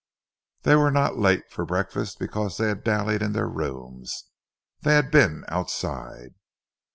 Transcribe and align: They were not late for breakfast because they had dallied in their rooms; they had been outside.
They 0.63 0.75
were 0.75 0.89
not 0.89 1.19
late 1.19 1.51
for 1.51 1.63
breakfast 1.63 2.17
because 2.17 2.57
they 2.57 2.69
had 2.69 2.83
dallied 2.83 3.21
in 3.21 3.33
their 3.33 3.47
rooms; 3.47 4.31
they 4.81 4.95
had 4.95 5.11
been 5.11 5.45
outside. 5.47 6.33